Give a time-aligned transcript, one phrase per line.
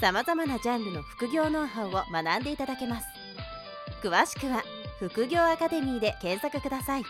[0.00, 3.06] さまざまなジャンルの副業ノウハウを学んでいただけます。
[4.00, 4.62] 詳しくは
[5.00, 7.02] 「副業アカデミー」で検索ください。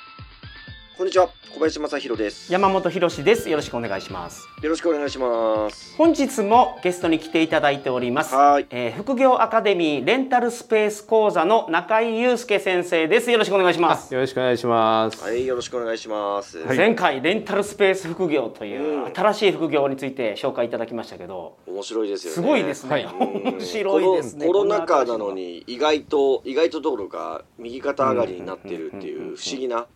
[0.98, 2.52] こんにちは小林正弘です。
[2.52, 3.48] 山本博です。
[3.48, 4.48] よろしくお願いします。
[4.60, 5.94] よろしくお願いします。
[5.96, 8.34] 本日もゲストに来ていただいております。
[8.34, 8.66] はい。
[8.70, 13.30] えー副業アカデミーレンタルスペース講座の中井祐介先生です。
[13.30, 14.12] よろしくお願いします。
[14.12, 15.22] よろしくお願いします。
[15.22, 19.14] はいよろしくお願いします、前回レンタルスペース副業といううん。
[19.14, 22.34] 新しい副業について紹介いただきましたけど面白いですよね。
[22.34, 23.04] すごいですね、はい。
[23.06, 24.46] 面白いですね。
[24.48, 29.86] コロコロナ禍なのに意外と意外とどころか右肩上がりになってるっていう不思議な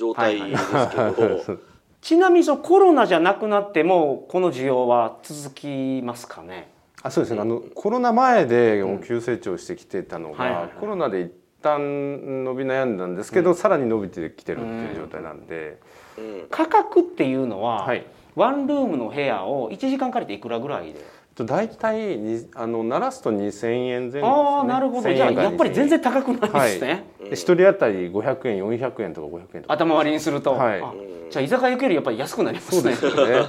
[0.00, 1.58] 状態ですけど。
[2.00, 6.72] ちなみにそのコロナじゃなくなってもこの需要は続きますかね？
[7.02, 7.40] あ、そうですね。
[7.40, 10.70] あのコロナ前でもう急成長してきてたのが、はいはいはい。
[10.80, 15.78] コロナで一旦伸び悩んだんですけど、さらに伸びてきてるっていう状態なんで、
[16.16, 16.46] うん。
[16.50, 18.06] 価格っていうのは、はい。
[18.34, 21.04] ワンルームの部屋を1時間借りていくらぐらいでと
[21.36, 24.22] 大体にあの鳴らすと2000円前後です、ね。
[24.22, 25.08] ああなるほど。
[25.08, 29.74] 1000じゃあやっぱり全然2000高くないですね、円で一人当たり500円、400円とか500円とか。
[29.74, 30.80] 頭割りにすると、はい。
[30.80, 30.92] あ
[31.30, 32.94] じゃあ居酒屋行くよりやっぱり安くなりますね。
[32.94, 33.40] そうですよね。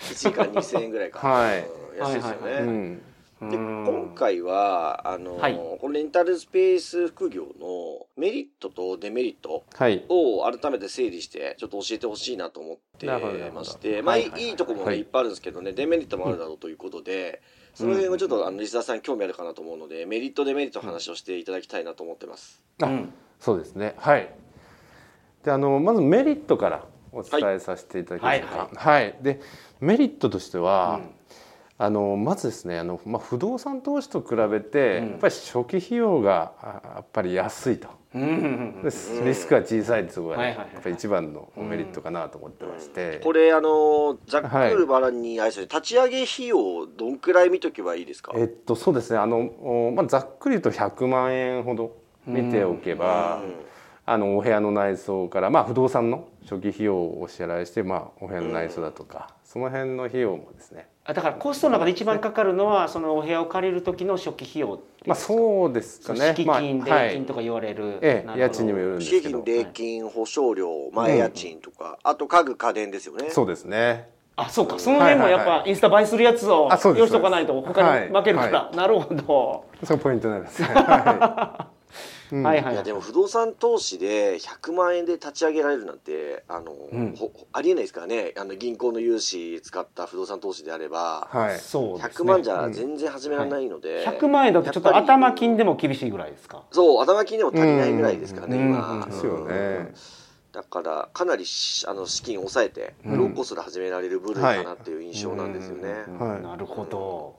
[0.00, 1.26] 1時間2000円ぐらいか。
[1.26, 1.60] はい。
[1.60, 2.62] うん安いですよね、はいはい。
[2.62, 3.02] うん。
[3.40, 5.54] で今回はあの、はい。
[5.54, 10.04] このレンタルスペース副業のメリットとデメリットはい。
[10.08, 14.02] を改めて整理してちょっと教えてほしいなと思ってまして。
[14.02, 14.50] まあ、いはいはいはい。
[14.50, 14.98] いいところもね、はい。
[14.98, 17.40] い、っぱいあるんですけどねデメリットもあるだろうということで、
[17.74, 22.62] その辺をちょっとあのリスナーさんに興味あるかなと思うのでメリットデメリットの話をしていただきたいなと思ってます。
[22.82, 23.12] あうん。
[23.38, 23.94] そうですね。
[23.96, 24.28] はい。
[25.44, 28.80] で、あのまずメリットからお伝えさせていただきましょうか。
[28.80, 29.40] はい、で、
[29.80, 31.00] メリットとしては、
[31.82, 37.88] あのまずですね、あのまあ不動産投資と比べて、うんやっぱり初期費用があやっぱり安いと。
[38.14, 38.30] うんうんう
[38.80, 38.90] んで
[39.24, 43.20] リスクが小さいってところが、ねはいはいはいやっぱり一番のメリットかなと思ってまして。
[43.24, 48.32] これあのざっくりバラにあれですね立ち上げ費用どんくらい見とけばいいですか？
[48.36, 49.18] えっとそうですね。
[49.18, 53.40] あのおまあざっくりと100万円ほど見ておけば。
[53.42, 53.54] うん
[54.06, 66.34] あのお部屋の内装から、まあ、不動産の初期費用をお支払いして、まあ、お部屋の内装だとか、その辺の費用もですねあだからコストの中で一番かかるのはそのお部屋を借りる時の初期費用まあそうですかね。
[66.36, 69.38] 敷金、まあ礼金とか言われる、ええ家賃にもよるんですけど。
[69.38, 73.30] 敷金、礼金、保証料、前家賃とか、あと家具家電ですよね。
[73.30, 74.10] そうですね。
[74.36, 74.78] あそうか。
[74.78, 80.62] その辺もやっはいはいはぱインスタ映えするやつをあそうです用意しとかないと他に負けるから、はなるほど、そこポイントになります。
[80.62, 81.68] ね は
[82.32, 82.42] うん。
[82.42, 82.76] はいはいい。
[82.76, 87.14] やでも不動産投資で100万円で立ち上げられるなんてあの、ん。
[87.16, 88.32] ほありえないですからね。
[88.36, 92.24] あの銀行の融資使った不動産投資であれば、い、はい、そうですね。
[92.24, 96.64] 100万じゃ全然始められないので、100万円だとちょっと頭金でも厳しいぐらいですか？
[96.72, 98.64] そう頭金でも足りないぐらいですからね、うん。
[98.70, 99.10] 今、うん。
[99.10, 99.92] ですよね。
[100.52, 106.42] だからかなりしあの資金を抑えてローコストで始められる部類かなっていう印象なんですよね、はい。
[106.42, 107.36] なるほど、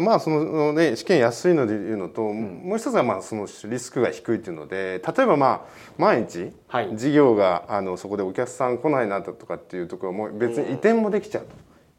[0.00, 5.60] まあそのね試験安いのでいうのと、もう一つはまあそのリスクが低いっていうので例えばまあ
[5.98, 6.96] 毎日はい。
[6.96, 11.48] 事業があのそこでお客さん来ないなとかっていうところも別に移転もできちゃうと、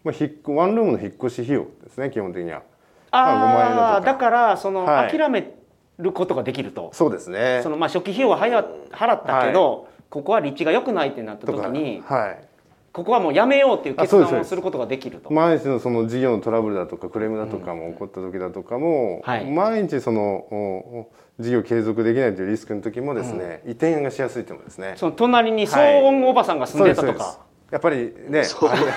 [0.04, 2.64] まあ、引っワンルームの引っ越し費用ですね基本的には。
[3.12, 3.88] まあ5万円だとか。
[3.88, 5.18] ああだからその、はい。
[5.18, 5.54] 諦め
[6.00, 6.90] ることができると。
[6.94, 7.62] そうですね。
[7.64, 12.48] そのまあ初期費用は払ったけど、ここは立地が良くないってなった時にはい
[12.94, 15.34] ここはもうやめようっていう決断をすることができると。
[15.34, 19.50] 毎日のその事業のトラブルだとかクレームだとかも起こった時だとかも、はい。
[19.50, 21.08] 毎日その
[21.40, 24.94] 事業継続できないというリスクの時もですね、移転がしやすいというのですね。
[24.98, 27.40] その隣に騒音おばさんが住んでたとそうですか、
[27.72, 28.44] やっぱりね、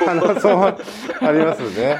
[0.06, 1.98] あのそうありますよね。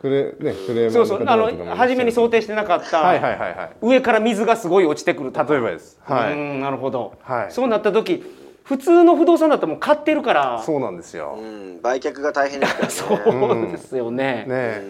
[0.00, 1.24] クレねクレームそうそう。
[1.26, 3.70] あの初めに想定してなかった、はいはいはいはい。
[3.82, 5.52] 上から水がすごい落ちてくるとか。
[5.52, 5.98] 例えばです。
[6.04, 6.36] はうい。
[6.36, 7.50] んなるほど、はい。
[7.50, 8.24] そうなった時
[8.66, 10.60] 普通の不動産だったらもう買ってるから。
[10.64, 11.38] そうなんですよ。
[11.38, 13.24] うん、売却が大変ですからね。
[13.30, 14.44] そうですよね。
[14.48, 14.82] ね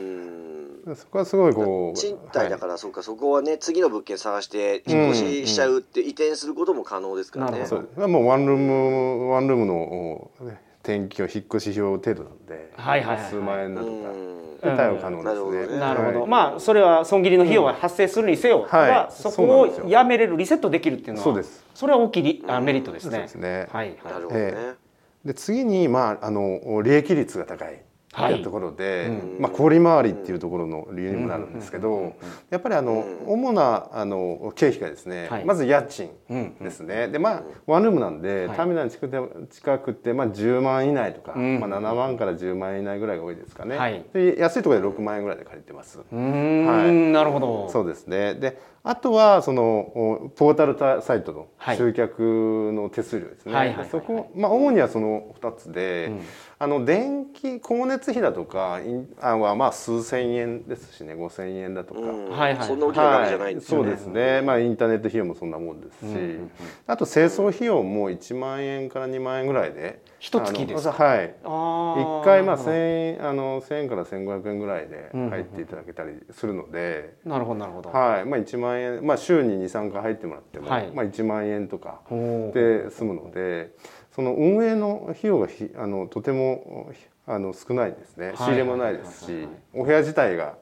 [0.86, 0.96] う、ん。
[0.96, 1.98] そこはすごいこう。
[1.98, 7.82] 賃貸だから、そうかそこはね次の物件探して引っ越ししちゃうって移転することも可能ですからね、なるほど。
[7.82, 7.88] そう。
[7.94, 13.30] ですもうワンルームワンルームの、おね、転居引っ越し費用程度なんで、はいはいはいはい。
[13.30, 15.78] 数万円だとか、対応可能なるほどねですね。
[15.80, 16.28] なるほど、はい。
[16.30, 18.90] まあそれは損切りの費用が発生するにせよ、はい。
[18.90, 19.86] はそそうなんこですよ。
[19.86, 21.64] をやめれるリセットできるっていうのはそうです。
[21.74, 23.10] それは大きいリあメリットですね。
[23.10, 23.66] そうですね。
[23.72, 24.12] はいはい。
[24.12, 24.74] なるほどね、え。
[25.24, 27.82] で次に、まあ、あの利益率が高い
[28.30, 28.40] い。
[28.40, 29.42] うところで、うん。
[29.42, 32.14] まあ、小売回りっていうところの理由にもなるんですけど、
[32.50, 33.32] やっぱりあの、うん。
[33.32, 35.44] 主なあの経費がですね、はい。
[35.44, 38.56] まず家賃うんですね、でまあワンルームなんで、はい。
[38.56, 44.04] ターミナルに近くて近くて、まあ、10万以内とか、うんまあ、7万から10万以内ぐらいが多いですかね、はい。
[44.12, 45.98] で安いところで6万円ぐらいで借りてます。
[45.98, 46.92] はい。
[47.12, 47.68] なるほど。
[47.70, 48.34] そうですね。
[48.34, 51.76] であとはそのおポータルサイトのはい。
[51.76, 53.90] 集客の手数料ですね、はいはいはいはい。
[53.90, 56.20] そこ、まあ、主にはその2つで、うん。
[56.60, 58.80] あの電気光熱費だとか
[59.20, 62.00] はまあ数千円ですしね5,000円だとか。
[62.00, 62.30] うん。
[62.30, 63.90] はいはいそんな大きな額じゃないんですよね。
[63.90, 66.50] そうですね、まあ、インターネット費用もそんなもんですし、うんうんうん。
[66.86, 71.34] あと清掃費用も1万円から2万円ぐらいで一月ですはい。
[71.44, 72.22] あー。
[72.22, 78.24] 1回まあなるほど1000円あの1000円から1500円ぐらいで入っていただけたりするので、なるほどなるほど、はい。
[78.24, 80.90] まあ、1万円、まあ、週に23回入ってもらっても、はい。
[80.92, 83.74] まあ、1万円とかで済むので
[84.14, 88.28] その運営の費用がひあのとてもひあの少ないですね。
[88.28, 88.36] はい。
[88.36, 90.54] 仕入れもないですしはいはいはいお部屋自体が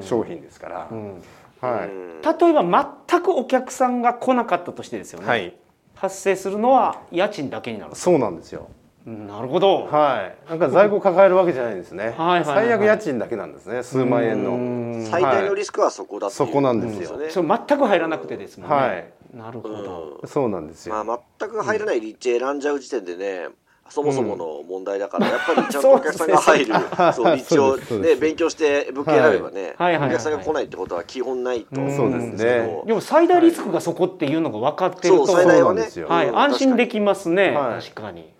[0.00, 1.22] 商品ですから、うん。
[1.60, 5.56] はい、うん例えば全くお客さんが来なかったとしてですよね、はい、
[5.94, 7.94] 発生するのは家賃だけになる。
[7.94, 8.68] そうなんですよ。
[9.06, 12.14] うんなるほど、はい、なんか在庫抱えるわけじゃないんですね。
[12.18, 13.82] はいはいはい最悪家賃だけなんですね。
[13.82, 14.50] 数万円の。
[14.50, 15.06] うん。
[15.10, 17.16] 最大のリスクはそこだっていうそこなんですよ。
[17.18, 17.30] ね。
[17.30, 19.04] それ全く入らなくてですもんね、はい。
[19.34, 21.04] なるほど、うんそうなんですよ。
[21.04, 23.48] まあ、全く入らない立地選んじゃう時点でね、
[23.92, 26.74] そもそもの問題だから、やっぱりちゃんとお客さんが 入る、
[27.12, 28.20] そう立地をそうですそうですね。
[28.20, 29.92] 勉強して物件選べばね、はい。
[29.92, 32.82] はいはいはいお客さんが来ないってことは基本ないと思うんそうですね。
[32.86, 35.54] でも最大リスクがそこっていうのが分かってると、そう最大はね。
[35.54, 36.08] そうなんですよ。
[36.08, 37.82] はい、うん安心できますね、はい。
[37.82, 38.31] 確かに、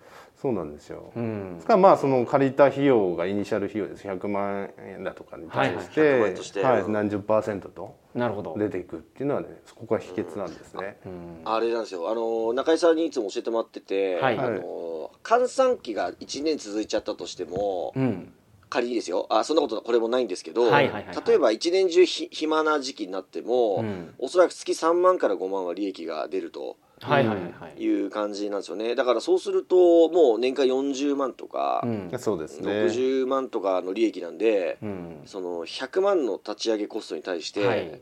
[0.43, 1.13] そうなんですよ。
[1.15, 1.55] うん。
[1.55, 4.05] ですからまあその借りた費用がイニシャル費用です。
[4.05, 6.61] 100万円だとかに対しはいはい100て,、万円として。
[6.61, 10.97] はいうん何十パーセントとなるほど、出ていくっていうのはねここが秘訣なんですね。
[11.05, 11.41] うん。
[11.45, 12.11] あれなんですよ。
[12.11, 14.37] あの中井さんにいつも教えてもらってて、はい。
[14.37, 18.33] あの閑散期が1年続いちゃったとしても、うん。
[18.69, 19.27] 仮にですよ。
[19.29, 21.15] あそんなことこれもないんですけど、はいはいはいはい。
[21.25, 24.13] 例えば1年中ひ暇な時期になっても、うん。
[24.17, 27.53] おそらく月3万から5万は利益が出るとはいはいはい。
[27.59, 28.95] はい、いう感じなんですよね。
[28.95, 32.11] だからそうするともう年間40万とか、うん。
[32.17, 32.71] そうですね。
[32.71, 35.21] 60万とかの利益なんで、うん。
[35.25, 38.01] その100万の立ち上げコストに対して、はい。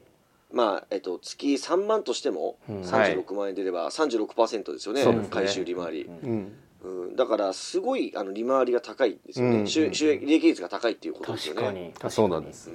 [0.53, 2.81] まあえっと、月3万としてもうん。
[2.81, 5.29] 36万円出れば36%ですよね,、そうですね。
[5.31, 6.51] 回収利回り、うん。
[6.83, 9.67] うん、だからすごいあの利回りが高いですよね、うん。
[9.67, 11.61] 収収益利益率が高いっていうことですよね。
[11.61, 11.93] 確かに。
[12.01, 12.69] あそうなんです。
[12.69, 12.73] で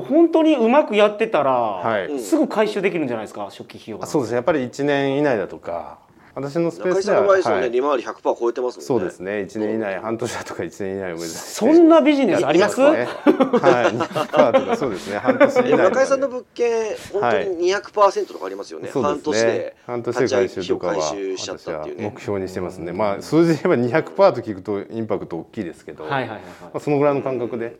[0.00, 2.06] 本当にうまくやってたら、はい。
[2.06, 4.36] うんすぐ回収できるんじゃないですか初期費用そうですね。
[4.36, 5.98] やっぱり1年以内だとか
[6.34, 9.30] 私のスペースではさんの場合でね、はい利回り100%超えてますもんねそうですね。
[9.42, 11.38] 1年以内半年だとか1年以内を目指して。
[11.38, 12.80] そんなビジネスあります？
[12.80, 12.96] ね、はい。
[13.96, 15.18] 2%とかそうですね。
[15.18, 19.76] 半年以内中井さんの物件本当に200%とかありますよね、そう半年ですねで。
[19.86, 22.92] 半年で回収とかは立ち上げ費用回収しちゃったっていうね私は目標にしてますね。
[22.92, 27.76] まあ数字で言えば200%と聞くとインパクト大きいですけど、はいはいはいまあそのぐらいの感覚で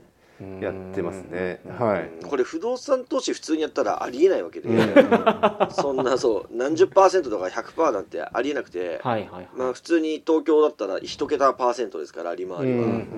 [0.61, 1.61] やってますね。
[1.79, 2.25] はい。
[2.25, 4.69] これ不動産投資普通にやったらありえないわけで、
[5.71, 9.49] そんなそう何十パーセントとか100%なんてありえなくて、はいはいはい。
[9.55, 13.09] まあ普通に東京だったら一桁パーセントですから利回りは、うん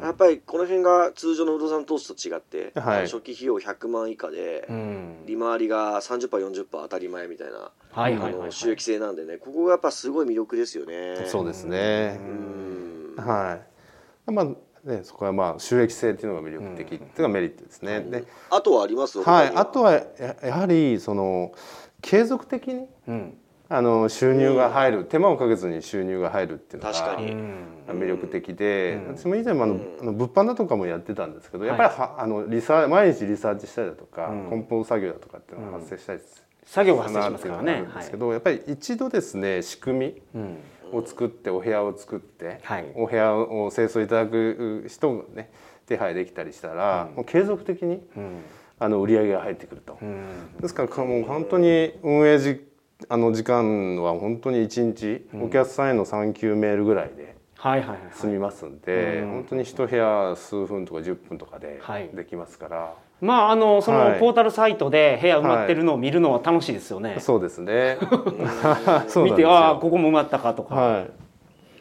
[0.00, 3.06] やっぱりこの辺が通常の不動産投資と違って、はい。
[3.06, 5.26] 初期費用100万以下で、うん。
[5.26, 8.42] 利回りが 30%40% 当たり前みたいな、はいはいはいはい。
[8.42, 9.38] あの収益性なんでね。
[9.38, 11.24] ここがやっぱすごい魅力ですよね。
[11.26, 12.20] そうですね。
[13.16, 13.24] うん。
[13.24, 13.58] は
[14.28, 14.30] い。
[14.30, 14.46] まあ
[14.88, 18.00] ねそこはまあ収益性っていうのが魅力的っていうのがメリットですね。
[18.00, 19.22] で、あとはあります？
[19.22, 19.52] はい。
[19.54, 20.02] あとはや
[20.42, 21.52] やはりその
[22.00, 23.38] 継続的にうん。
[23.70, 27.34] あの収入が入る、手間をかけずに収入が入るっていうのが確かに。
[27.88, 29.16] 魅力的で、うん。
[29.18, 29.76] 私も以前もあの、う
[30.10, 30.16] ん。
[30.16, 34.48] 物販だとかもやってたんですけど、やっぱりはあのリサ毎日リサーチしたりだとか、うん。
[34.48, 37.84] 梱包作業だとかっていうのが発生したりす作業がる発生しますからね。
[37.94, 40.42] ですけど、やっぱり一度ですね仕組はいうん。
[40.42, 40.58] み
[40.92, 42.86] を作ってお部屋を作って、はい。
[42.94, 45.50] お部屋を清掃いただく人がね
[45.86, 48.40] 手配できたりしたら、もう継続的にうん。
[48.80, 49.98] あの売り上げが入ってくると。
[50.00, 50.56] うん。
[50.60, 52.64] ですからかもう本当に運営時
[53.08, 59.30] あの時間は本当に1日、お客さんへの3級メールぐらいではいはいはい済みますんで、うん。
[59.30, 62.08] 本当に一部屋数分とか10分とかではい。
[62.12, 64.20] できますから、まああのそのはい。
[64.20, 67.98] ポータルサイトで部屋埋まってるのを見るのは楽しいですよね、そうですね。
[69.08, 71.10] そうです見てああよここも埋まったかとか、はい。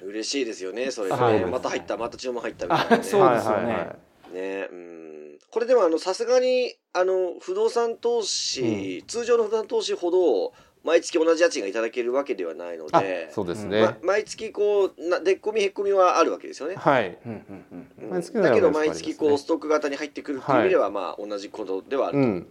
[0.06, 2.98] 嬉しいですよねそれでね、はいまた入ったまた注文入ったみたいなね。
[3.01, 3.56] あ そうですよね。
[3.58, 3.96] はいはいは
[4.32, 4.34] い。
[4.34, 5.38] ねうん。
[5.50, 10.53] これでもあのさすがにあの不動産投資、通常の不動産投資ほど
[10.88, 16.75] 毎月同じ家賃がいただけるわけではないのあでそうですね、ま毎月こうなでっこみへっこみはあるわけですよね。
[16.75, 17.17] はい。
[17.25, 22.24] うんうんうんだけど毎月こうストック型に入ってくるっていう意味ではまあ同じことではあると。
[22.24, 22.48] うん。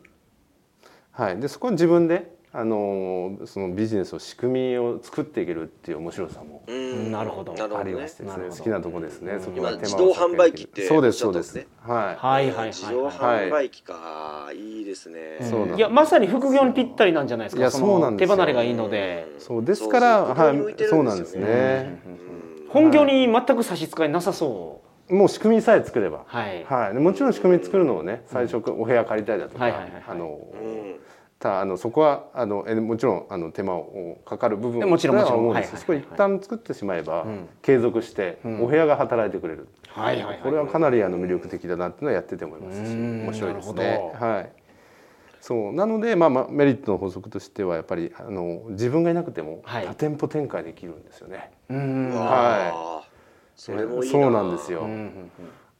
[1.12, 1.40] はい。
[1.40, 7.12] でそこは自分であのそのビジネスを仕組みを作っていけるっていう面白さもうん。
[7.12, 7.52] なるほど。
[7.52, 7.80] なるほどね。
[7.80, 8.54] ありましてですなるほど。
[8.54, 11.54] ね好きなとこですね、そこ今は手間を自動販売機ってそうですそうです。
[11.54, 11.66] ね。
[11.82, 11.96] はい。
[12.16, 15.18] はいはいはい自動販売機か、い、いですね。
[15.76, 17.66] いやまさに副業にぴったりなんじゃないですか。
[17.66, 19.26] いそうなんで手離れがいいので。
[19.38, 20.88] そうですからそうはい。
[20.88, 21.44] そうなんですね。
[21.44, 22.02] ね
[22.70, 26.18] 本業に全く差し支えなさそもう仕組みさえ作れば。
[26.18, 26.64] うはい。
[26.64, 30.02] はい、でもちろん仕組み作るのをね最初お部屋借りたりだとかはいはいはいはい。
[30.08, 30.96] あのうん
[31.38, 35.74] たあのそこはあのえもちろんあの手間をかかる部分もちろんもちろん思うんです。
[35.74, 37.48] はいはいはいそこ一旦作ってしまえば、ん。
[37.62, 38.62] 継続してん。
[38.62, 44.12] お部屋が働いてくれる、はいはいはいこれはかなりあの魅力的だなっていうのはやってて思いますしうん面白いですね。
[44.18, 44.52] はい。
[45.40, 45.72] そう。
[45.72, 49.86] なので、まあ、まあメリットの法則としてはやっぱりあの自分がいなくてもはい。
[49.86, 51.50] 多店舗展開できるんですよね。
[51.68, 52.10] うん。
[52.12, 52.30] うわは
[53.02, 53.08] あ
[53.54, 54.18] それもいいな。
[54.22, 54.80] そうなんですよ。
[54.80, 55.30] うんうん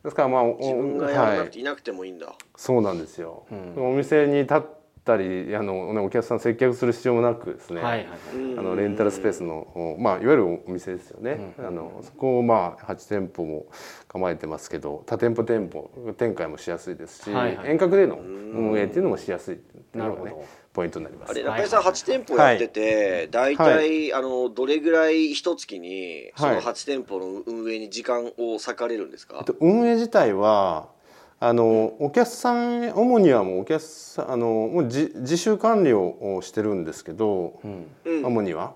[0.04, 1.46] ですからまあお自分がやらなはい。
[1.48, 3.44] くていなくてもいいんだ、そうなんですよ。
[3.50, 3.92] うん。
[3.94, 4.60] お店に立っ
[5.06, 8.18] たりあの、ね、お客さん接客する必要もなくですね、はいはいはい。
[8.36, 8.58] うん。
[8.58, 13.66] あのレンタルスペースの、おまあ、いわゆるお店ですよね、あのそこをまあ8店舗も
[14.08, 17.70] 構えてますけど多店舗店舗展開もしやすいですし、はいはい。
[17.70, 20.66] 遠隔での運営っていうのもしやすいっていうのがねなるほど。
[20.76, 21.30] ポイントになります。
[21.30, 26.62] あれはい中井さん8店舗やってて、大体、あのどれぐらい一月にそのはい。
[26.62, 30.90] 8店舗の運営に時間を割かれるんですか、えっと、運営自体は
[31.38, 38.24] あのお客さん主にはもうお客さんあのもう自自主管理をしてるんですけど、うん。
[38.24, 38.74] 主には。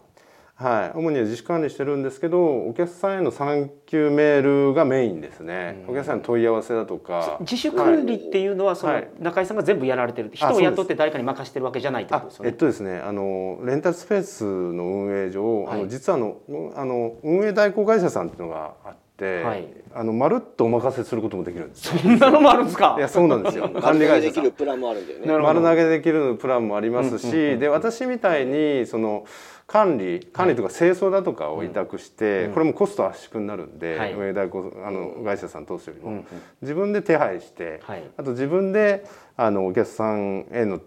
[0.56, 7.38] はい、主には自主管理してるんですけどお客さんへの産休メールがメインですね、お客さんの問い合わせだとか。
[7.40, 12.50] 自主管理っていうのはそのはい中井さんが全部やられてる人を雇って誰かに任してるわけじゃないってことあですよね。
[12.50, 15.80] えっとですねあのレンタルスペースの運営上、あはい。
[15.80, 16.36] の実はあの
[16.76, 18.94] あの運営代行会社さんっていうのがあ
[19.26, 19.66] はい。
[19.92, 21.98] あのまるっとお任せすることもできるんですよ。
[22.00, 22.94] そんなのもあるんですか？
[22.96, 23.68] いやそうなんですよ。
[23.80, 24.44] 管理丸投げで会社さん。
[24.44, 29.24] きるプランもあるんだよね丸投げできるプランもありますし、で私みたいにその
[29.66, 34.12] 管理管理とか清掃だとかを委託して、これもコスト圧縮になるんで、はい。
[34.12, 36.24] 運営代行あの会社さん通すよりも、うんうん。
[36.62, 38.02] 自分で手配して、はい。
[38.16, 39.04] あと自分で
[39.36, 40.78] あのお客さんへの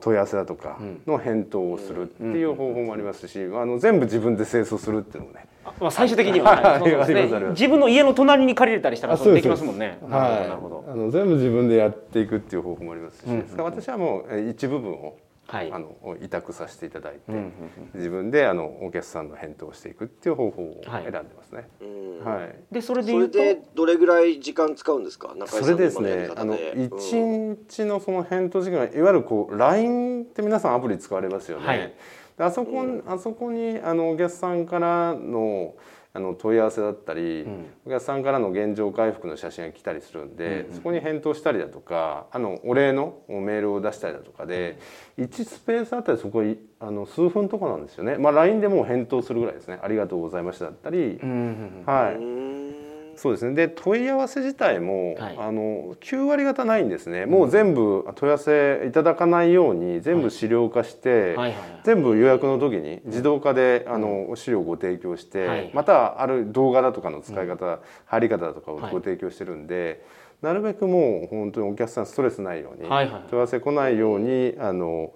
[0.00, 5.46] 問い合わせだとかの返答をするっていう方法もありますし、あの全部自分で清掃するっていうのもね、
[5.80, 6.80] まあ最終的には、
[7.50, 9.98] 自分の家の隣に借りれたりしたらあそうできますもんね。
[10.08, 10.84] なるほどなるほど。
[10.88, 15.16] あの全部自分でやっていくっていう方法もありますし、ですから私はもうえ一部分を
[15.48, 15.70] はい。
[15.72, 17.52] あの委託させていただいて、うんうん
[17.94, 21.02] 自分であのお客さんの返答をしていくっていう方法をはい。
[21.04, 21.68] 選んでますね。
[21.80, 22.24] うん。
[22.24, 22.56] はい。
[22.72, 25.34] でそれでそれ言うとでどれぐらい時間使うんですか？
[25.36, 26.84] 中井さんのそれでですね、あの方で。
[26.84, 31.66] 一日のその返答時間がいわゆるこう LINE って皆さんアプリ使われますよね。
[31.66, 31.94] はい。
[32.36, 35.74] であそこ、あそこにあのお客さんからの
[36.16, 37.66] あの問い合わせだったり、ん。
[37.86, 44.78] お客さんからの現状回復の写真が来たりするんで、そこに返答したりだとかあのお礼のメールを出したりだとかで、
[45.18, 52.45] 1スペースあたりそこいあの数分とかなんですよね、まあ、LINE でもう返答するぐらいですね「ありがとうございました」だったり、うんうんうんはい、うん
[53.16, 53.54] そうですね。
[53.54, 55.36] で問い合わせ自体も、はい。
[55.38, 57.26] あの9割方ないんですね。
[57.26, 61.80] もう全部問い合わせいただかないように全部資料化して、はいはいはい。
[61.84, 65.70] 全部予約の時に自動化で、あの資料をご提供して、はい。
[65.74, 68.92] またある動画だとかの使い方、入り方だとかをはい。
[68.92, 70.04] ご提供してるんで、
[70.42, 73.22] なるべくもう本当にお客さんストレスないように、はいはい。
[73.30, 75.12] 問い合わせ来ないようにあの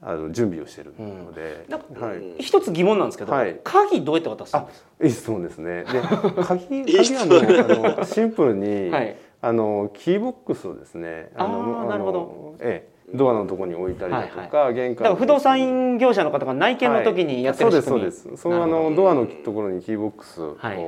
[0.00, 3.60] あの準備をしてるので、なんかはい、一つ疑問なんですけど、はい。
[3.64, 5.84] 鍵どうやって渡すんあですいい質問ですね。
[5.84, 6.00] で
[6.44, 9.16] 鍵 鍵はのあのシンプルに、はい。
[9.40, 12.18] あのキーボックスをですねあーのなるほど。
[12.18, 17.82] のええドアのところに置いたりだとか、玄関だから不動産業者の方が内見の時にやってるはい。
[17.82, 18.42] そうですそうです。
[18.42, 20.78] そのあのドアのところにキーボックスをはい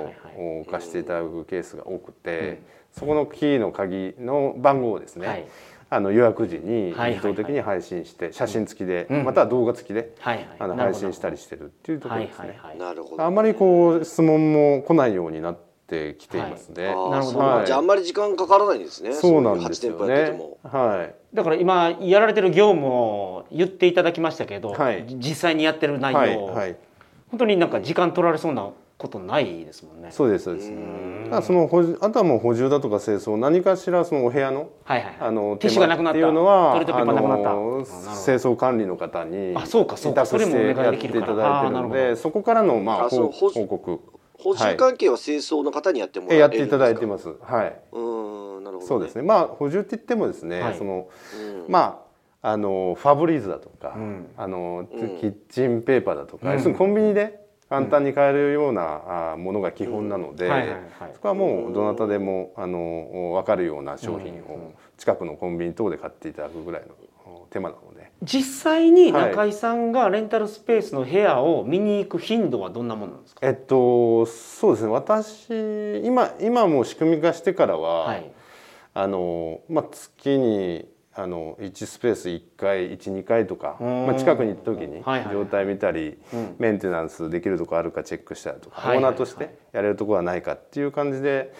[0.61, 2.59] 置かしていただくケースが多くて、うん。
[2.93, 5.47] そこのキーの鍵の番号をですね、はい
[5.93, 9.25] あの予約時に自動的に配信して写真付きで、うん。
[9.25, 10.15] または動画付きで、
[10.59, 12.61] あの配信したりしてるっていうところですね。
[12.79, 13.23] なるほど。
[13.25, 16.85] あんまりこう質問も来ないようになってきていますね。
[16.85, 20.59] なるほどじゃああんまり時間かからないんですねそうなんですよ8店舗やっててねも。
[20.63, 21.15] はい。
[21.35, 25.05] だから今やられてる業務を言っていただきましたけど、はい。
[25.17, 26.55] 実際にやってる内容。
[27.31, 30.11] 本当になんか時間取られそうなことないですもんね。
[30.11, 30.71] そうですそうです。
[30.71, 31.29] うん。
[31.31, 35.17] だその補充あとはもう補充だとか清掃何かしらそのお部屋のはいはいはい。
[35.21, 37.51] あのティッシュがなくなったっていうのはトイレットペーパーなくなった。
[38.25, 40.27] 清掃管理の方にあそうかそうか。
[40.27, 41.27] それもお願やっていいできるから。
[41.27, 42.01] ただいてるのあーなるほど。
[42.01, 44.01] でそこからのまあ報告。
[44.39, 46.63] 補充関係は清掃の方にやってもらええるんですか？
[46.63, 47.29] やっていただいてます。
[47.29, 47.81] はい。
[47.93, 49.23] うーんなるほど、ね、そうですね。
[49.23, 50.75] まあ補充って言ってもですね、はい。
[50.77, 51.09] その
[51.67, 51.73] うん。
[51.73, 52.03] ま
[52.43, 54.27] ああのファブリーズだとか、うん。
[54.39, 55.19] あのうん。
[55.19, 56.55] キッチンペーパーだとか、うん。
[56.55, 57.39] 要するにコンビニで
[57.71, 60.51] 簡単に買えるようなあものが基本なので、
[61.15, 73.47] そこはもうどなたでもあの分かるような商品を近くのコンビニ等で買っていただくぐらいの手間なので、実際に中井さんがレンタルスペースの部屋を見に行く頻度はどんなものなんですか？
[73.47, 74.91] えっとそうですね。
[74.91, 75.49] 私
[76.05, 78.31] 今今もう仕組み化してからは、はい。
[78.93, 84.07] あのまあ月にあの1スペース1回12回とか、うん。
[84.07, 85.03] まあ、近くに行った時に
[85.33, 86.57] 状態見たり、うん。
[86.59, 91.53] メンテナンスできるとこあるかチェックしたりとか、オーナーとしてやれるとこはないかっていう感じで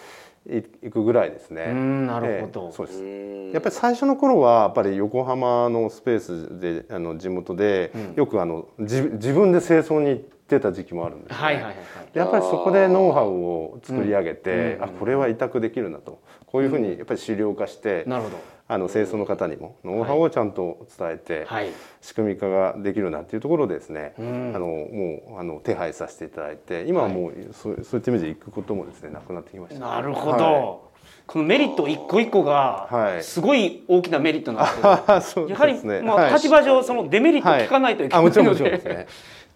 [0.49, 1.65] い行くぐらいですね。
[1.69, 2.65] うんなるほど。
[2.67, 3.03] ええそうです。
[3.03, 8.13] うんやっぱり最初の頃はやっぱり横浜のスペースであの地元で、うん。
[8.15, 11.37] よくあの自自分で清掃に行ってた時期もあるんですね。
[11.37, 11.85] はいはいはいはい。
[12.13, 18.37] でやっぱりそこでノウハウを作り上げて、うんあこれは委託できるなとこういうふうにやっぱり資料化して、なるほど。
[18.67, 21.69] あの清掃の方にもノウハウをちゃんと伝えて、はい。
[22.01, 29.79] 仕組み化ができるなっていうところでですね、うんあのもうあの手配させていただいて今はもう、そうそういった意味で行くこともですねなくなってきました。
[29.79, 30.43] なるほど。
[30.85, 30.91] は
[31.27, 34.65] このメリット一個一個がはいすごい大きなメリットなん
[35.19, 39.07] ですけど、やはりまあはい立場上そのデメリットを聞かないといけあないのもちろんもちろんですでね。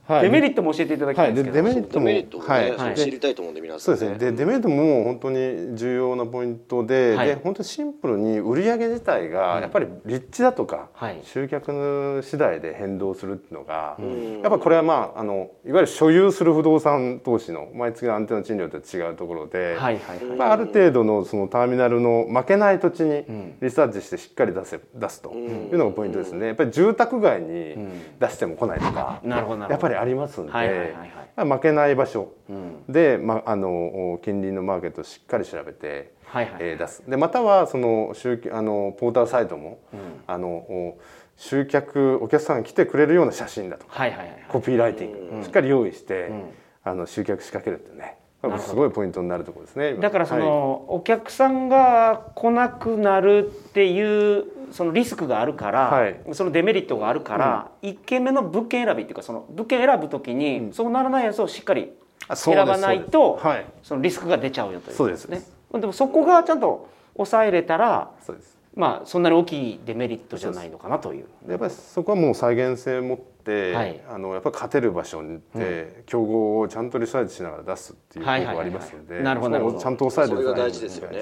[0.07, 0.21] はい。
[0.23, 1.63] デメリットも教えていただきたはいい、んでけど。
[1.63, 2.47] ですデメリットもデメリットをね、
[2.77, 2.95] はい。
[2.95, 4.17] 知りたいと思うんで皆さん、そうですね。
[4.17, 7.27] でデメリットも本当に重要なポイントで、はい。
[7.27, 11.19] で本当にシンプルに売上自体がやっぱり立地だとか、はい。
[11.23, 14.41] 集客次第で変動するっていうのが、ん。
[14.41, 20.27] やっぱこれはまああのいわゆる所有する不動産投資の毎月のアンテナ賃料と違うところで、はいはいはい。
[20.27, 23.55] やっぱある程度のそのターミナルの負けない土地にん。
[23.61, 26.47] リサーチしてしっかり出せ出すというのがポイントですね。
[26.47, 27.75] やっぱり住宅街に
[28.19, 29.71] 出しても来ないとか、なるほどなるほど。
[29.71, 30.89] やっぱりありますんで、はいはいはい
[31.37, 31.49] はい。
[31.49, 32.33] 負けない場所。
[32.49, 32.83] うん。
[32.87, 36.55] で、まあ、あの近隣のマーケットをしっかり調べて、はいはい。
[36.59, 37.03] えー出す。
[37.09, 39.79] でまたはその集あのポータルサイトも、
[40.27, 40.97] あのお
[41.37, 44.45] 集客お客さんが来てくれるような写真だとかはいはいはいはい。
[44.49, 46.43] コピーライティング、しっかり用意して、ん。
[46.83, 48.17] あの集客仕掛けるってね。
[48.59, 49.89] すごいポイントになるところですね。
[49.93, 50.43] 今だからそはい。
[50.43, 56.19] の、お客さんが来なくなるっていうそのリスクがあるから、はい。
[56.33, 61.91] そのデメリットがあるから、一軒目の物件選びっていうかその物件選ぶときに、そうならないやつをしっかり
[62.33, 63.65] 選ばないとそはい。
[63.83, 64.95] そのリスクが出ちゃうよという。
[64.95, 65.45] そうでことです。
[65.45, 65.79] すね。
[65.79, 68.55] でもそこがちゃんと抑えれたらそうです。
[68.75, 71.25] まあそんなに大きいデメリットじゃないのかなという。
[71.45, 74.01] でやっぱりそこはもう再現性を持って、はい。
[74.09, 79.35] あのやっぱり勝てる場所に行って、競合をちゃんとリサーチしながら出すっていう方法がありますので、はいはい。
[79.35, 79.79] はいはいなるほどなるほど。
[79.79, 81.19] そこをちゃんと抑えてそれが大事デですよね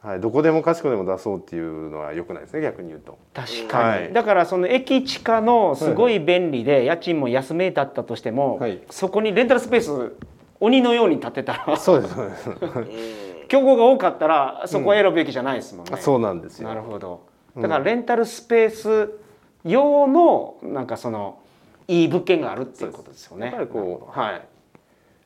[0.00, 3.18] はい、どこでも賢くでも出そうっていうのは良くないですね逆に言うと。
[3.34, 4.12] 確かに、はい。
[4.12, 8.80] だからその駅地下のすごい便利で家賃も安めだったとしても、はい。
[8.90, 10.12] そこにレンタルスペース
[10.60, 12.50] 鬼のように建てたらそうですそうです。
[13.48, 15.96] 競合が多かったらそこを選ぶべきじゃないですもんね。
[16.00, 16.68] そうなんですよ。
[16.68, 17.26] なるほど。
[17.56, 19.10] だからレンタルスペース
[19.64, 21.40] 用のなんかその
[21.88, 23.46] いい物件があるっていうことですよね。
[23.46, 24.42] やっぱりこうはい。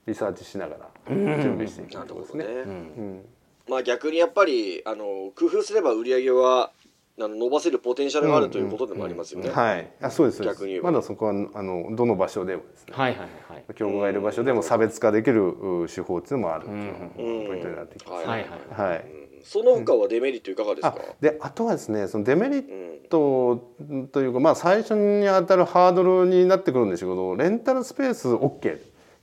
[0.07, 2.45] リサーチしながら準備していくところですね。
[2.45, 3.25] ほどね、うん
[3.69, 6.71] まあ逆にやっぱりあの工夫すれば売り上げは
[7.19, 10.61] あの伸ばせるポテンシャルがあるということでもありますよね、はい、あそうですそうです。
[10.61, 12.95] 逆にまだそこはあのどの場所でもですね。
[12.97, 18.27] はいはいはい競合がいる場所でも差別化できるう手法っていうのもあるっていうポイントになってきます。
[18.27, 19.05] はいはいはい。
[19.45, 23.73] その他はデメリットいかがですあか、であとはですねそのデメリッうんト
[24.11, 28.79] というか、まあ、最初に当たるハードルになってくるんですけどレンタルスペース OK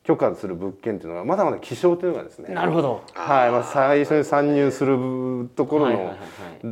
[0.09, 2.51] 許可する物件っていうのがまだまだ希少というのがですね。
[2.51, 3.03] なるほど。
[3.13, 3.51] はい。
[3.51, 6.15] まあ、最初に参入するところの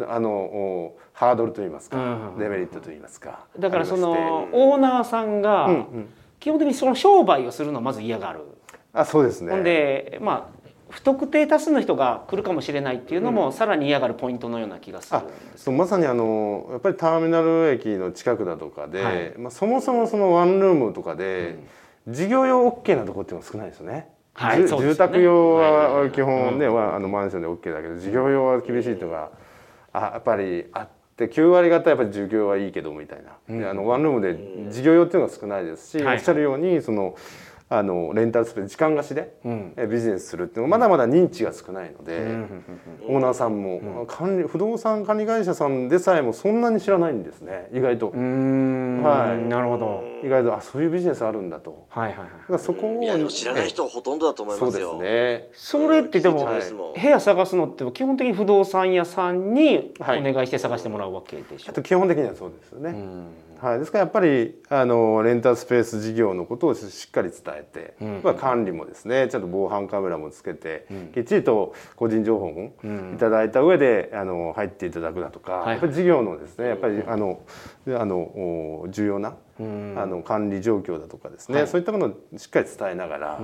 [0.09, 3.45] あのおハードルといいますか、うんうんデメリットといいますか。
[3.59, 6.09] だからそのオーナーさんがうんうん。
[6.39, 8.39] 基本的にその商売をするのをまず嫌がる。
[8.91, 9.51] あそうですね。
[9.51, 10.57] ほんでまあ
[10.89, 15.65] 不特定多数の人が来るかもしれないっていうのもさらに嫌がるポイントのような気がするあんです。
[15.65, 19.33] そうまさにあのやっぱりターミナル駅の近くだとかで、はい。
[19.37, 21.59] まあ、そもそもそのワンルームとかで、
[22.07, 24.09] 事業用 OK なところっていうのが少ないですよね。
[24.33, 26.11] はい住宅用はいはいははい。
[26.11, 29.31] 基本ね、はあのマンションで OK だけど事業用は厳しいとか、
[29.93, 36.17] あやっぱりあって9割方やっぱり事業はいいけどみたいな、であのワンルームで事業用っていうのが少ないですし、はい。
[36.17, 37.15] おっしゃるようにその
[37.69, 39.73] あのレンタルスペース時間貸しで、うん。
[39.75, 42.17] えビジネスするっていうのがまだまだ認知が少ないので。
[43.09, 49.03] オーナーさんも、管理不動産管理会社さんでさえもそんなに知らないんですね意外と、うーん。
[49.03, 49.49] はい。
[49.49, 50.03] なるほど。
[50.23, 51.87] 意外とあそういうビジネスあるんだと。
[51.89, 52.27] はいはいはい。
[52.27, 55.49] だからそこを知らない人はほとんどだと思いそうでますよすね。
[55.53, 61.71] それってでも聞い部屋探すのって基本的に不動産屋さんにおはい願いして探してもらうわけでしょ。
[61.71, 61.73] あ。
[61.73, 63.27] と基本的にはそうですよね、うん
[63.59, 68.21] はい、ですからやっぱりあのレンタルスペース事業のことをしっかり伝えて、うん。
[68.23, 72.73] まあ、管理もですねちゃんと防犯カメラもつけて、きっちりと個人情報も
[73.13, 77.41] いただいた上であの入っていただくだとか、はいやっぱり事業のですねやっぱりあの
[77.87, 79.95] あのお重要な、うん。
[79.97, 81.67] あの管理状況だとかですね、はい。
[81.67, 83.41] そういったものをしっかり伝えながら、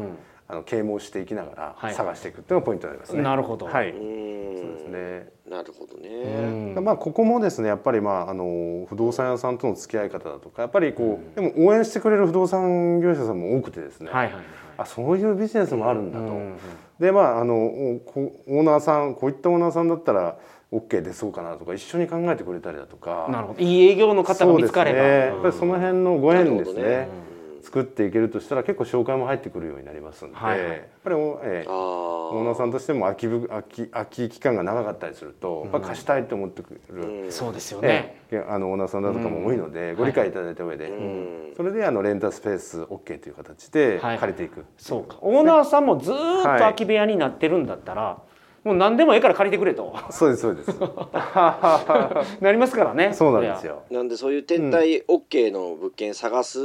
[0.53, 1.91] あの啓蒙していきながはい。
[1.91, 3.21] ら探していくっていうのがポイントになりますね。
[3.23, 3.65] なるほど。
[3.65, 5.27] はい、うそうですんね。
[5.49, 6.73] なるほどうね。
[6.79, 14.43] んまあここもですねやっぱりまああの不動産屋さんとの付き合い方だとかやっぱりこう、でも応援してくれる不動産業者さんも多くてですね、はいはいはい。
[14.77, 16.25] あそういうビジネスもあるんだと。
[16.25, 16.57] うん
[16.99, 20.37] でまああのこオーナーさんこういったオーナーさんだったら
[20.71, 23.27] OK 出そうかなとか一緒に考えてくれたりだとか。
[23.29, 23.59] なるほど。
[23.59, 24.99] いい営業の方が見つかれば。
[24.99, 26.81] そうですね、やっぱりその辺のご縁ですね。
[26.81, 27.32] なるほどね
[27.63, 30.69] 作っていけるとしたら結構紹介も入ってくるようになりますんで、はいはい。
[30.69, 31.75] やっぱりお、ええああ。
[31.75, 37.31] オーナーさんとしても空きぶ空き空き期間が長かったりすると、やっぱ貸したいと思ってくる、うん。
[37.31, 41.53] そうですよえね、えあのオーナーさんだとかも多いので、ご理解いただいた上で、うん。
[41.55, 45.17] それであのレンタスペース OK という形ではい借りていく、そうか。
[45.21, 48.17] オーナーさんもずーっと空き部屋になってるんだったら、
[48.63, 49.93] もう何でもええから借りてくれと。
[50.09, 50.69] そうですそうです。
[52.41, 53.13] なりますからね。
[53.13, 53.83] そうなんですよ。
[53.91, 56.59] なんでそういう天体 OK の物件探す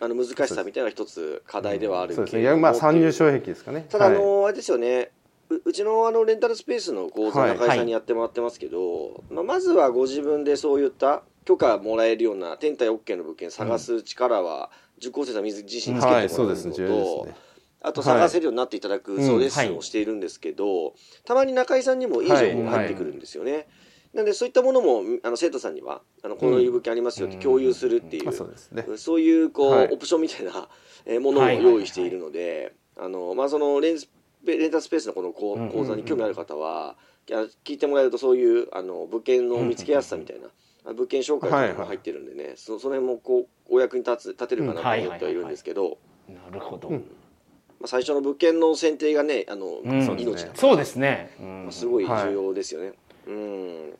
[0.00, 2.42] あの難しさみたいな一つ課題ではあるそうですね。
[2.42, 3.86] いやまあ参入障壁ですかね。
[3.88, 4.18] ただあはい。
[4.18, 5.12] のあれですよね。
[5.50, 16.74] ううちのあのレンタルスペースの講座はい中井さんにやってもらってますけど、まあ、まずはご自分でそういった許可もらえるような天体 OK の物件探す力は受講生さん自身つけてもらはいそううのですね。
[16.74, 17.34] 重要ですとね
[17.80, 19.26] あと探せるようになっていただく、はい。
[19.26, 23.68] そうレッスンをしているんですけど、たまに中井さんにもいい情報が入ってくるんですよね。
[24.14, 29.88] なんでそういったものもあの生徒さんにはあのこのいう物件ありますよって共有するっていう、まあそういうこう、はい。
[29.92, 30.68] オプションみたいな
[31.04, 33.98] えーものを用意しているので、あのまあそのレン
[34.44, 36.96] レンタルスペースのこの講座に興味ある方は、
[37.64, 40.48] 聞いてもらえるとそういうあの物件の見つけやすさみたいな、
[40.86, 47.04] あ物件紹介とかも入ってるんでね、そその辺もこうお役に立つ立てるかなと思ってはいるんですけど、なるほど、うん
[47.80, 50.02] まあ最初の物件の選定がねあの、うん。
[50.18, 50.58] 命だから。
[50.58, 51.62] そうですね、うん。
[51.64, 52.92] まあすごい重要ですよね。
[53.26, 53.92] うん。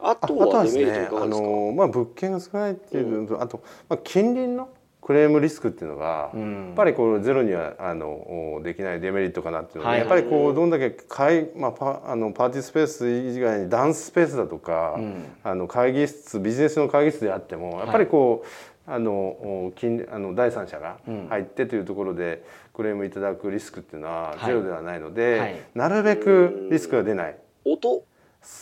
[0.00, 1.42] あとああとははデメリッですねあトいかがですか？
[1.42, 4.68] のまあ物件が少ないっていうのと、あと、まあ、近隣の
[5.00, 6.66] クレームリスクっていうのが、うん。
[6.66, 9.98] やっぱりこうゼロにはあのできないデメリットかなっていうので、はい。
[10.00, 15.24] やっぱりこうどんだけ会、まあ、パあのパーティースペース以外にダンススペースだとか、うん。
[15.42, 22.42] あの会議室ビジネスの会議室であってもやっぱりこう、あのお近あの第三者が入ってというところで
[22.78, 25.56] クレームいただくリスクっていうのはゼロではないので、はい。
[25.74, 27.36] なるべくリスクが出ない。
[27.64, 28.04] 音？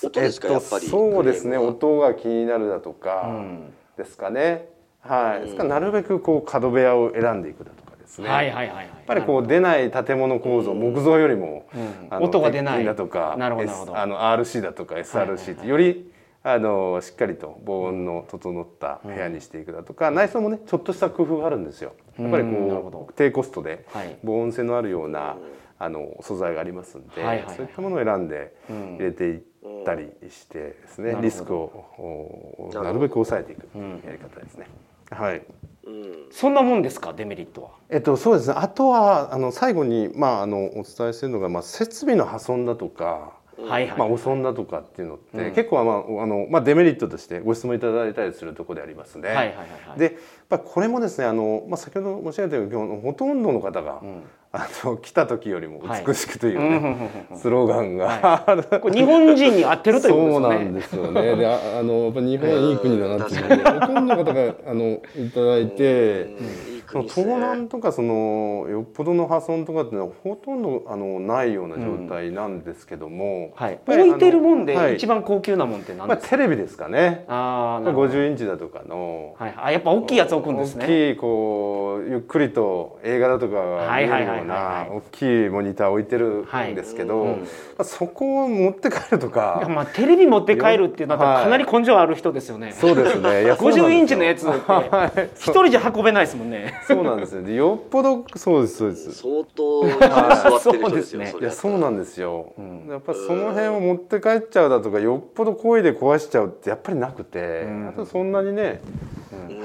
[0.03, 0.87] 音ですか、えっとやっぱり。
[0.87, 1.59] そうですね。
[1.59, 3.75] 音が気になるだとうかん。
[3.99, 4.71] ですかね、
[5.03, 5.45] はい、うん。
[5.45, 8.77] ですからなるべくこう角部屋を選んでいくだとかですね、はいはいはいはい。
[8.77, 11.67] ややっぱりこう出ない建物構造、木造よりも、
[12.11, 12.23] うん。
[12.23, 12.85] 音が出ない。
[12.87, 13.99] だとかなるほど S- なるほど。
[13.99, 16.11] あの RC だとかはいはい SRC ってより
[16.43, 21.93] あのしっかりと防音の整った部屋にしていくだとか、内装もねちょっとした工夫があるんですよ。
[22.19, 25.37] やっぱりこう低コストではい防音性のあるような
[25.79, 29.43] あの素材がありますんで、はいはいはいそういったものを選んでうん入れていっ
[29.85, 34.67] たりしてですね、なるほどリスクをおなるべく抑えていくんやり方ですね。
[35.11, 35.43] はい。
[35.85, 36.27] うん。
[36.31, 37.13] そんなもんですか？
[37.13, 38.55] デメリットはえっとそうですね。
[38.57, 43.33] あとはあの最後にまああのお伝えしているのがまあ設備の破損だとか。
[43.59, 45.55] はいはい、まあ、汚損だとかっていうのって、うん。
[45.55, 49.29] 結構は、まああのまあ、デメリットとしてご質問いただいたりするところでありますね。
[49.29, 49.57] はいはいはい
[49.89, 49.99] はい。
[49.99, 50.15] でやっ
[50.49, 54.23] ぱりこれもですねあの、まあ、先ほど申し上げたようにほとんどの方が、ん。
[54.53, 61.37] あの来た時よりも美しくというね、うんうんうんうんスローガンが、はこれ日本人に合ってるということそうですよねなんですよね。
[61.37, 64.07] で、ああのやっぱ日本はいい国だなってほとん。
[64.07, 66.75] どの方があのいただいて、うん。
[66.75, 77.25] いいその盗難とかそのよっぽどの破損とかっていうのはほとんどあのないような状態なんですけども、はい、ぱり置いてるもんで一番高級なもんって何まあですか、テレビですかね。
[77.29, 79.35] ああなるほど、50インチだとかの。
[79.39, 80.85] はい、あやっぱ大きいやつ置くんですね。
[80.85, 84.91] 大きいこうゆっくりと映画だとかが見えるようはいはいはいはいはない。
[84.91, 87.33] 大きいモニター置いてるんですけど、はい。
[87.35, 87.47] うんま
[87.79, 91.45] あそこを持って帰るとかまあテレビ持って帰るっていうのははい。
[91.45, 93.45] かなり根性ある人ですよね、そうですね。
[93.45, 93.89] いやそうなんですよ。
[93.89, 95.31] 50インチのやつって はい。
[95.37, 97.43] 一人じゃ運べないですもんねそうなんですよ。
[97.43, 99.13] でよっぽどそうですそうです。
[99.13, 101.23] 相当座ってる人ですよ。
[101.23, 101.41] い。
[101.41, 101.47] れ。
[101.47, 102.89] やそうなんですよ、ん。
[102.89, 107.89] やっぱその辺を持って帰っちゃうだとかよっぽど故意で壊しちゃうってやっぱりなくて、ん。
[107.89, 109.16] あとそんなにね、うん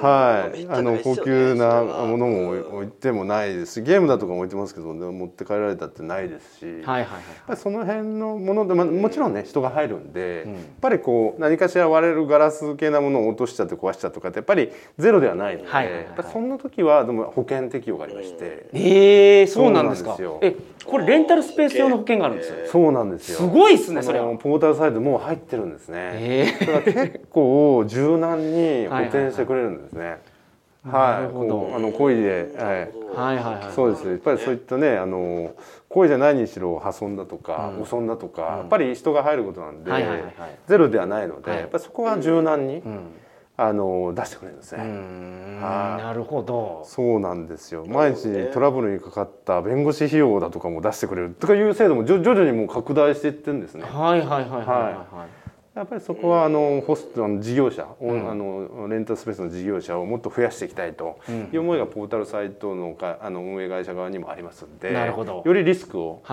[0.01, 7.11] はい、まああの高級なものも置いてもないですしゲームだとかも置いてますけど、ね、持って帰られたってないですし、はいはいはいやっ
[7.47, 10.53] ぱりその辺のもので、まあ、もちろんね人が入るんで、うん。
[10.53, 15.91] やっぱりこう何かしら割れるガラス系なものを落としちゃって壊しちゃうとかってやっぱりゼロではないので、はい
[16.31, 20.17] そんな時はでも保険適用がありまして、ええそうなんですか。
[20.41, 23.37] えこれレンタルスペース用の保険があるんですよそうなんですよ。
[23.37, 30.21] すごいっすねそれポータルサイドもう入ってるんですね、ええだから結構柔軟に補填してくれるんですね。
[30.83, 32.65] はいこうあの恋で、はい、
[33.15, 34.07] はいはいはいそうです。
[34.07, 35.53] やっぱりそういったね、あの
[35.89, 39.91] 恋じゃないにしろ破損だとか、うん汚損だとか、やっぱり人が入ることなんで、
[40.67, 42.99] ゼロではないので、はいやっぱりそこは柔軟に、うん
[43.57, 44.83] あの出してくれるんですね。
[45.61, 46.81] なるほど。
[46.85, 47.85] そうなんですよ。
[47.85, 53.83] 毎日トラブルにかかった弁護士費用だとかも出してくれるとかいう制度も徐々にもう拡大していってるんですね。
[53.83, 55.40] はいはいはいはいはい。
[55.73, 61.17] はいやっぱりそこはあのホストの事業者、うん、あのレンタルスペースの事業者をもっと増やしていきたいと
[61.53, 65.41] いう思いがポータルサイトのかあの運営会社側にもありますので、なるほど。
[65.45, 66.23] よりリスクを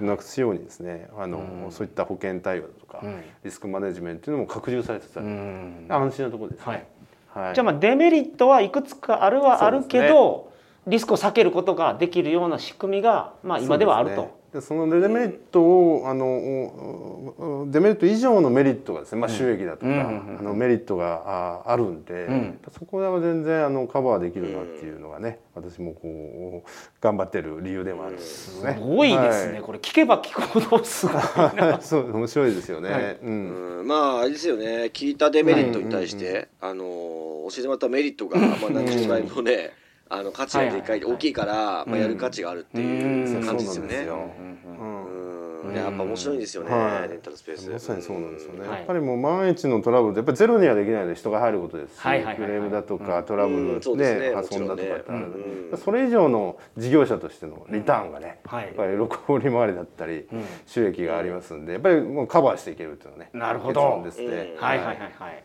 [0.00, 6.86] なくすようにですね、あの、うん、そういった保険対応とか、うん、リスクマネジメントというのも拡充されてた、うん、安心なところです、ね、はい。
[7.28, 10.52] はい、じゃあまあデメリットはいくつかあるはあるけど、
[10.88, 14.39] リスクを避けることができるような仕組みが、まあ、今ではあると。
[14.52, 26.68] でそのデメリットをあのデメリット以上のメリットがですね、まあ、収益だとか、うん、あのメリットがああるんで、うん、そこは全然あのカバーできるなっていうのがね私もこう
[27.00, 28.74] 頑張ってる理由でもあるんですね。
[28.74, 31.22] すごいですね、はい、これ聞けば聞くほどすごい
[31.80, 32.90] そう面白いですよね。
[32.90, 34.90] はい、うん、まああれですよね。
[34.92, 39.70] 聞いたデメリットに対して、あの教えてもらったメリットが、まあ、何十倍もね
[40.10, 44.08] あの価値がでかい、大きいから、まあ、やる価値があるっていう感じですよね。
[45.74, 47.70] やっぱ面白いんですよね、はい、レンタルスペース。
[47.70, 51.96] まさにそうなんですよね、やっぱりもう万一のトラブルってやっぱりゼロにはできないので人が入ることです。
[51.96, 55.20] し、クレームだとかトラブルで破損だとかってある。
[55.28, 60.26] ので、それ以上の事業者としてのリターンがね、やっぱり6割回りだったり
[60.66, 64.02] 収益がありますんでやっぱりもうカバーしていけるっていうのはねなるほど。
[64.04, 64.96] ですね、はいはいはい。
[64.96, 65.44] はい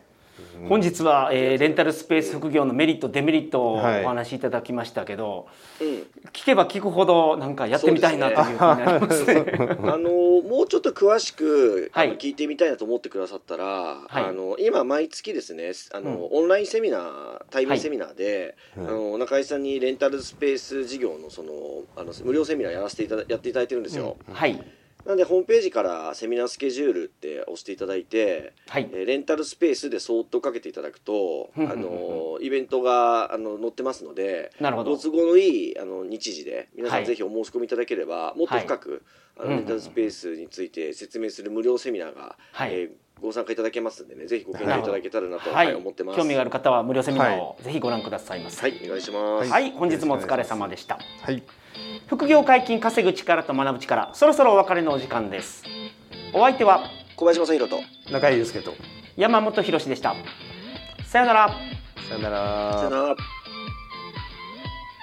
[0.68, 5.46] 本日は、えー、レンタルスペース副業のメリットデメリットをお話しいただきましたけど、
[5.78, 5.86] はい、
[6.32, 9.44] 聞けば聞くほどなんかやってみたいなというふうになりますね。
[9.82, 10.10] あの
[10.42, 21.52] もうちょっと詳しくあの、聞いてみたいなと思ってくださったら、はい、あの今毎月ですねあの、うん、オンラインセミナー対面セミナーで、はい、あの中井さんにレンタルスペース事業のその
[21.96, 24.16] あの無料セミナーやらせていただやっていただいてるんですよ。
[24.28, 24.64] うん、はい
[25.06, 34.92] なんでホームページからセミナースケジュールって押していただいて、はい、えー、レンタルスペースでそーっとかけていただくと、あのイベントがあの載ってますので、なるほど。
[34.92, 39.04] ご都合のいいあの日時で皆さんぜひお申し込みいただければ、はい、もっと深く、
[39.38, 46.18] あのレンタルスペースについて説明する無料セミナーが、はい、えーご参加いただけますんでね、ぜひご検討いただけたらなと、はい、思ってます。
[46.18, 48.60] 興味がある方は無料セミナーをぜひご覧くださいませ。
[48.60, 49.50] はい、お願いします。
[49.50, 50.98] はい、本日もお疲れ様でした。
[51.22, 51.42] はい。
[52.06, 55.64] 副業解禁稼ぐ力と学ぶ力、そろそろお別れのお時間です。
[56.32, 56.84] お相手は
[57.16, 57.80] 小林正弘と
[58.12, 58.74] 中井祐介と
[59.16, 60.14] 山本博でした。
[61.04, 61.48] さよなら。
[62.08, 62.72] さよなら。
[62.78, 63.16] さよなら。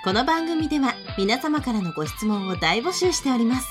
[0.05, 3.67] この番組では皆様からのご質問を大募集しております。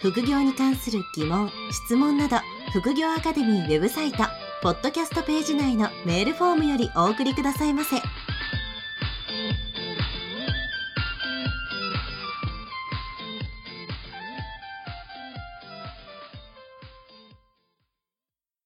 [0.00, 1.50] 副業に関する疑問、
[1.86, 2.36] 質問など、
[2.72, 4.18] 副業アカデミーウェブサイト、
[4.62, 7.96] ポッドキャストページ内のメールフォームよりお送りくださいませ。